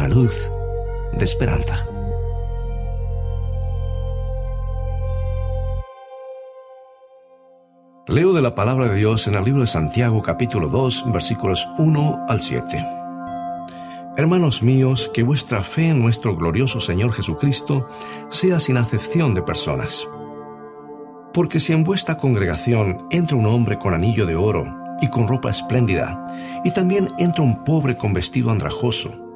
una 0.00 0.08
luz 0.08 0.50
de 1.12 1.24
esperanza. 1.24 1.84
Leo 8.06 8.32
de 8.32 8.40
la 8.40 8.54
palabra 8.54 8.88
de 8.88 8.96
Dios 8.96 9.28
en 9.28 9.34
el 9.34 9.44
libro 9.44 9.60
de 9.60 9.66
Santiago 9.66 10.22
capítulo 10.22 10.68
2 10.68 11.12
versículos 11.12 11.68
1 11.76 12.24
al 12.28 12.40
7. 12.40 12.86
Hermanos 14.16 14.62
míos, 14.62 15.10
que 15.12 15.22
vuestra 15.22 15.62
fe 15.62 15.88
en 15.88 16.00
nuestro 16.00 16.34
glorioso 16.34 16.80
Señor 16.80 17.12
Jesucristo 17.12 17.86
sea 18.30 18.58
sin 18.58 18.78
acepción 18.78 19.34
de 19.34 19.42
personas. 19.42 20.08
Porque 21.34 21.60
si 21.60 21.74
en 21.74 21.84
vuestra 21.84 22.16
congregación 22.16 23.06
entra 23.10 23.36
un 23.36 23.46
hombre 23.46 23.78
con 23.78 23.92
anillo 23.92 24.24
de 24.24 24.34
oro 24.34 24.66
y 25.02 25.08
con 25.08 25.28
ropa 25.28 25.50
espléndida, 25.50 26.26
y 26.64 26.70
también 26.72 27.10
entra 27.18 27.44
un 27.44 27.64
pobre 27.64 27.96
con 27.96 28.14
vestido 28.14 28.50
andrajoso, 28.50 29.29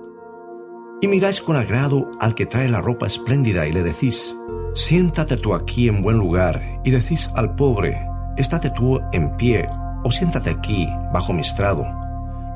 y 1.05 1.07
miráis 1.07 1.43
con 1.43 1.55
agrado 1.57 2.11
al 2.19 2.35
que 2.35 2.47
trae 2.47 2.67
la 2.67 2.81
ropa 2.81 3.05
espléndida 3.05 3.69
y 3.69 3.73
le 3.73 3.83
decís, 3.83 4.39
siéntate 4.75 5.37
tú 5.37 5.53
aquí 5.53 5.87
en 5.87 6.01
buen 6.01 6.17
lugar, 6.17 6.81
y 6.83 6.93
decís 6.93 7.31
al 7.35 7.55
pobre, 7.57 8.09
estate 8.39 8.71
tú 8.71 8.99
en 9.13 9.37
pie, 9.37 9.69
o 10.03 10.11
siéntate 10.11 10.49
aquí 10.49 10.89
bajo 11.13 11.35
mi 11.35 11.43
estrado. 11.43 11.85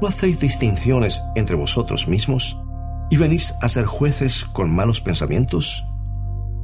¿No 0.01 0.09
hacéis 0.09 0.41
distinciones 0.41 1.23
entre 1.35 1.57
vosotros 1.57 2.09
mismos? 2.09 2.59
¿Y 3.11 3.19
venís 3.19 3.55
a 3.61 3.69
ser 3.69 3.85
jueces 3.85 4.47
con 4.47 4.75
malos 4.75 5.03
pensamientos? 5.03 5.85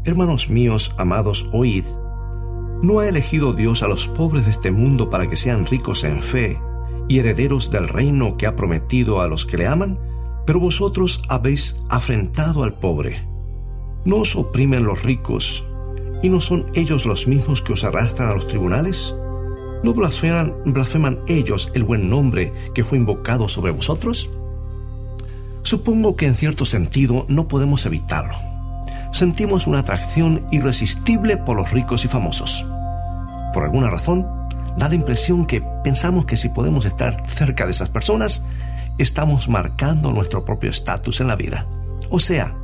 Hermanos 0.06 0.48
míos, 0.48 0.94
amados, 0.96 1.46
oíd. 1.52 1.84
¿No 2.82 3.00
ha 3.00 3.08
elegido 3.08 3.52
Dios 3.52 3.82
a 3.82 3.88
los 3.88 4.08
pobres 4.08 4.46
de 4.46 4.52
este 4.52 4.70
mundo 4.70 5.10
para 5.10 5.28
que 5.28 5.36
sean 5.36 5.66
ricos 5.66 6.04
en 6.04 6.22
fe 6.22 6.58
y 7.10 7.18
herederos 7.18 7.70
del 7.70 7.88
reino 7.88 8.38
que 8.38 8.46
ha 8.46 8.56
prometido 8.56 9.20
a 9.20 9.28
los 9.28 9.44
que 9.44 9.58
le 9.58 9.66
aman? 9.66 10.13
Pero 10.46 10.60
vosotros 10.60 11.22
habéis 11.28 11.76
afrentado 11.88 12.64
al 12.64 12.74
pobre. 12.74 13.22
¿No 14.04 14.16
os 14.16 14.36
oprimen 14.36 14.84
los 14.84 15.02
ricos 15.02 15.64
y 16.22 16.28
no 16.28 16.40
son 16.40 16.66
ellos 16.74 17.06
los 17.06 17.26
mismos 17.26 17.62
que 17.62 17.72
os 17.72 17.84
arrastran 17.84 18.30
a 18.30 18.34
los 18.34 18.48
tribunales? 18.48 19.14
¿No 19.82 19.92
blasfeman, 19.92 20.54
blasfeman 20.66 21.18
ellos 21.28 21.70
el 21.74 21.84
buen 21.84 22.08
nombre 22.08 22.52
que 22.74 22.84
fue 22.84 22.98
invocado 22.98 23.48
sobre 23.48 23.72
vosotros? 23.72 24.28
Supongo 25.62 26.16
que 26.16 26.26
en 26.26 26.36
cierto 26.36 26.64
sentido 26.66 27.24
no 27.28 27.48
podemos 27.48 27.86
evitarlo. 27.86 28.34
Sentimos 29.12 29.66
una 29.66 29.78
atracción 29.78 30.46
irresistible 30.50 31.36
por 31.36 31.56
los 31.56 31.70
ricos 31.70 32.04
y 32.04 32.08
famosos. 32.08 32.64
Por 33.54 33.62
alguna 33.62 33.88
razón, 33.88 34.26
da 34.76 34.88
la 34.88 34.94
impresión 34.94 35.46
que 35.46 35.62
pensamos 35.82 36.26
que 36.26 36.36
si 36.36 36.48
podemos 36.48 36.84
estar 36.84 37.22
cerca 37.28 37.64
de 37.64 37.70
esas 37.70 37.88
personas, 37.88 38.42
estamos 38.98 39.48
marcando 39.48 40.12
nuestro 40.12 40.44
propio 40.44 40.70
estatus 40.70 41.20
en 41.20 41.28
la 41.28 41.36
vida. 41.36 41.66
O 42.10 42.20
sea, 42.20 42.56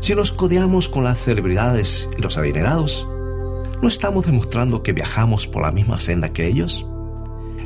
si 0.00 0.14
nos 0.14 0.32
codeamos 0.32 0.88
con 0.88 1.04
las 1.04 1.18
celebridades 1.18 2.08
y 2.18 2.22
los 2.22 2.38
adinerados, 2.38 3.06
¿no 3.80 3.88
estamos 3.88 4.26
demostrando 4.26 4.82
que 4.82 4.92
viajamos 4.92 5.46
por 5.46 5.62
la 5.62 5.72
misma 5.72 5.98
senda 5.98 6.30
que 6.30 6.46
ellos? 6.46 6.86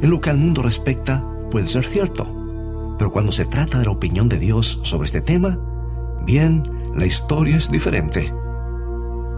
En 0.00 0.10
lo 0.10 0.20
que 0.20 0.30
al 0.30 0.38
mundo 0.38 0.62
respecta, 0.62 1.24
puede 1.50 1.66
ser 1.66 1.84
cierto, 1.84 2.26
pero 2.98 3.10
cuando 3.10 3.32
se 3.32 3.46
trata 3.46 3.78
de 3.78 3.86
la 3.86 3.90
opinión 3.90 4.28
de 4.28 4.38
Dios 4.38 4.80
sobre 4.82 5.06
este 5.06 5.20
tema, 5.20 5.58
bien, 6.24 6.92
la 6.94 7.06
historia 7.06 7.56
es 7.56 7.70
diferente. 7.70 8.26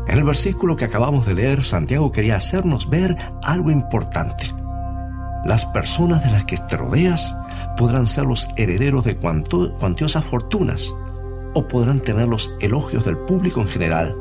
En 0.09 0.19
el 0.19 0.25
versículo 0.25 0.77
que 0.77 0.85
acabamos 0.85 1.27
de 1.27 1.35
leer, 1.35 1.65
Santiago 1.65 2.11
quería 2.11 2.37
hacernos 2.37 2.91
ver 2.91 3.17
algo 3.45 3.71
importante. 3.71 4.53
Las 5.45 5.65
personas 5.67 6.25
de 6.25 6.33
las 6.33 6.45
que 6.45 6.57
te 6.57 6.77
rodeas 6.77 7.37
podrán 7.77 8.07
ser 8.07 8.25
los 8.25 8.49
herederos 8.57 9.05
de 9.05 9.17
cuantiosas 9.17 10.25
fortunas, 10.25 10.95
o 11.55 11.69
podrán 11.69 12.01
tener 12.01 12.29
los 12.29 12.55
elogios 12.61 13.05
del 13.05 13.17
público 13.17 13.61
en 13.61 13.69
general, 13.69 14.15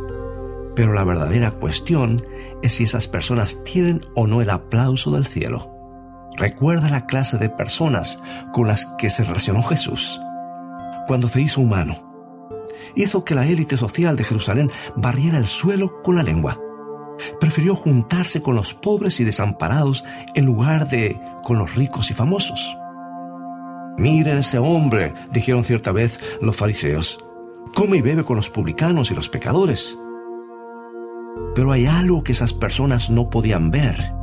pero 0.75 0.94
la 0.94 1.03
verdadera 1.03 1.51
cuestión 1.51 2.22
es 2.61 2.75
si 2.75 2.84
esas 2.84 3.07
personas 3.07 3.63
tienen 3.63 4.01
o 4.16 4.28
no 4.28 4.41
el 4.41 4.50
aplauso 4.50 5.11
del 5.11 5.25
cielo. 5.25 5.69
Recuerda 6.38 6.90
la 6.90 7.06
clase 7.06 7.38
de 7.38 7.50
personas 7.50 8.22
con 8.53 8.67
las 8.67 8.85
que 8.97 9.09
se 9.09 9.23
relacionó 9.23 9.63
Jesús. 9.63 10.19
Cuando 11.07 11.28
se 11.28 11.41
hizo 11.41 11.61
humano, 11.61 12.11
hizo 12.95 13.25
que 13.25 13.35
la 13.35 13.45
élite 13.45 13.78
social 13.78 14.16
de 14.16 14.23
Jerusalén 14.23 14.72
barriera 14.95 15.38
el 15.38 15.47
suelo 15.47 16.01
con 16.01 16.16
la 16.16 16.23
lengua. 16.23 16.59
Prefirió 17.40 17.75
juntarse 17.75 18.41
con 18.41 18.56
los 18.56 18.73
pobres 18.73 19.19
y 19.19 19.23
desamparados 19.23 20.03
en 20.34 20.45
lugar 20.45 20.88
de 20.88 21.19
con 21.44 21.57
los 21.57 21.75
ricos 21.75 22.11
y 22.11 22.13
famosos. 22.13 22.78
Miren 23.97 24.38
ese 24.38 24.57
hombre, 24.57 25.13
dijeron 25.31 25.63
cierta 25.63 25.91
vez 25.91 26.19
los 26.41 26.56
fariseos. 26.56 27.24
Come 27.75 27.97
y 27.97 28.02
bebe 28.02 28.24
con 28.24 28.35
los 28.35 28.50
publicanos 28.50 29.12
y 29.12 29.16
los 29.16 29.29
pecadores. 29.29 29.97
Pero 31.56 31.72
hay 31.72 31.85
algo 31.85 32.24
que 32.24 32.31
esas 32.31 32.53
personas 32.53 33.09
no 33.09 33.29
podían 33.29 33.72
ver. 33.72 34.13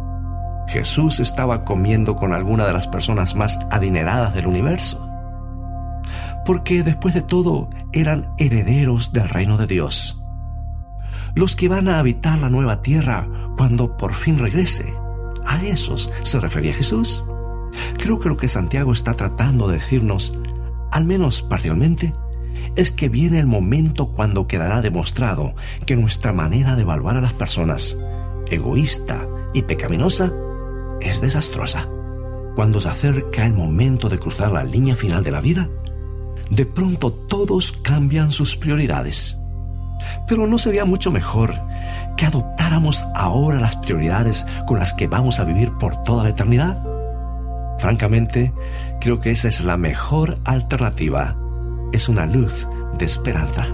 Jesús 0.69 1.21
estaba 1.21 1.65
comiendo 1.65 2.17
con 2.17 2.33
alguna 2.33 2.67
de 2.67 2.73
las 2.73 2.87
personas 2.87 3.35
más 3.35 3.59
adineradas 3.71 4.35
del 4.35 4.47
universo. 4.47 5.09
Porque 6.45 6.83
después 6.83 7.15
de 7.15 7.23
todo 7.23 7.71
eran 7.93 8.33
herederos 8.39 9.13
del 9.13 9.29
reino 9.29 9.57
de 9.57 9.67
Dios. 9.67 10.23
Los 11.35 11.57
que 11.57 11.69
van 11.69 11.89
a 11.89 11.99
habitar 11.99 12.39
la 12.39 12.51
nueva 12.51 12.83
tierra 12.83 13.29
cuando 13.57 13.97
por 13.97 14.15
fin 14.15 14.39
regrese. 14.39 14.93
¿A 15.47 15.63
esos 15.65 16.11
se 16.23 16.41
refería 16.41 16.75
Jesús? 16.75 17.25
Creo 17.99 18.19
que 18.19 18.29
lo 18.29 18.37
que 18.37 18.49
Santiago 18.49 18.93
está 18.93 19.15
tratando 19.15 19.69
de 19.69 19.75
decirnos, 19.75 20.39
al 20.91 21.05
menos 21.05 21.43
parcialmente, 21.43 22.13
es 22.77 22.91
que 22.91 23.09
viene 23.09 23.39
el 23.39 23.47
momento 23.47 24.09
cuando 24.09 24.47
quedará 24.47 24.81
demostrado 24.81 25.55
que 25.87 25.97
nuestra 25.97 26.33
manera 26.33 26.77
de 26.77 26.83
evaluar 26.83 27.17
a 27.17 27.21
las 27.21 27.33
personas, 27.33 27.99
egoísta 28.51 29.27
y 29.55 29.63
pecaminosa, 29.63 30.33
es 31.01 31.21
desastrosa. 31.21 31.89
Cuando 32.55 32.81
se 32.81 32.89
acerca 32.89 33.47
el 33.47 33.53
momento 33.53 34.09
de 34.09 34.19
cruzar 34.19 34.51
la 34.51 34.65
línea 34.65 34.97
final 34.97 35.23
de 35.23 35.31
la 35.31 35.41
vida, 35.41 35.69
de 36.51 36.67
pronto 36.67 37.13
todos 37.13 37.73
cambian 37.73 38.33
sus 38.33 38.57
prioridades. 38.57 39.37
Pero 40.27 40.47
¿no 40.47 40.59
sería 40.59 40.85
mucho 40.85 41.11
mejor 41.11 41.55
que 42.17 42.27
adoptáramos 42.27 43.05
ahora 43.15 43.61
las 43.61 43.77
prioridades 43.77 44.47
con 44.67 44.79
las 44.79 44.93
que 44.93 45.07
vamos 45.07 45.41
a 45.41 45.45
vivir 45.45 45.71
por 45.79 46.03
toda 46.03 46.25
la 46.25 46.31
eternidad? 46.31 46.79
Francamente, 47.79 48.53
creo 49.01 49.21
que 49.21 49.31
esa 49.31 49.49
es 49.49 49.63
la 49.63 49.77
mejor 49.77 50.39
alternativa. 50.45 51.37
Es 51.93 52.09
una 52.09 52.27
luz 52.27 52.69
de 52.99 53.05
esperanza. 53.05 53.67